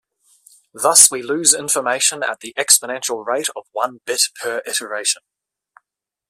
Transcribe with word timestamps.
Thus 0.73 1.11
we 1.11 1.21
lose 1.21 1.53
information 1.53 2.23
at 2.23 2.39
the 2.39 2.55
exponential 2.57 3.23
rate 3.23 3.49
of 3.55 3.67
one 3.71 3.99
bit 4.03 4.19
per 4.41 4.63
iteration. 4.65 5.21